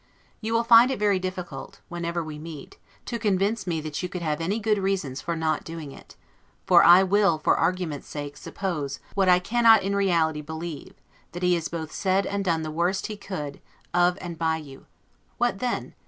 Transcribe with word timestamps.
You 0.39 0.53
will 0.53 0.63
find 0.63 0.89
it 0.89 0.97
very 0.97 1.19
difficult, 1.19 1.79
whenever 1.87 2.23
we 2.23 2.39
meet, 2.39 2.79
to 3.05 3.19
convince 3.19 3.67
me 3.67 3.79
that 3.81 4.01
you 4.01 4.09
could 4.09 4.23
have 4.23 4.41
any 4.41 4.57
good 4.57 4.79
reasons 4.79 5.21
for 5.21 5.35
not 5.35 5.63
doing 5.63 5.91
it; 5.91 6.15
for 6.65 6.83
I 6.83 7.03
will, 7.03 7.37
for 7.37 7.55
argument's 7.55 8.07
sake, 8.07 8.35
suppose, 8.35 8.99
what 9.13 9.29
I 9.29 9.37
cannot 9.37 9.83
in 9.83 9.95
reality 9.95 10.41
believe, 10.41 10.95
that 11.33 11.43
he 11.43 11.53
has 11.53 11.67
both 11.67 11.91
said 11.91 12.25
and 12.25 12.43
done 12.43 12.63
the 12.63 12.71
worst 12.71 13.05
he 13.05 13.15
could, 13.15 13.61
of 13.93 14.17
and 14.21 14.39
by 14.39 14.57
you; 14.57 14.87
What 15.37 15.59
then? 15.59 15.93